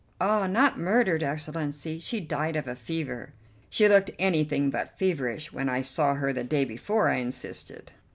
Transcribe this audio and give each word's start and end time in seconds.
"Ah, 0.19 0.47
not 0.47 0.79
murdered, 0.79 1.21
Excellency; 1.21 1.99
she 1.99 2.19
died 2.19 2.55
of 2.55 2.67
a 2.67 2.75
fever." 2.75 3.33
"She 3.69 3.87
looked 3.87 4.09
anything 4.17 4.71
but 4.71 4.97
feverish 4.97 5.53
when 5.53 5.69
I 5.69 5.83
saw 5.83 6.15
her 6.15 6.33
the 6.33 6.43
day 6.43 6.65
before," 6.65 7.07
I 7.07 7.17
insisted. 7.17 7.91